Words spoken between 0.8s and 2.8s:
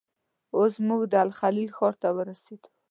موږ د الخلیل ښار ته ورسېدو.